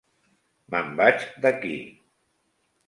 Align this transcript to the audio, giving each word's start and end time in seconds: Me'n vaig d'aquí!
Me'n 0.75 0.89
vaig 1.01 1.21
d'aquí! 1.45 1.77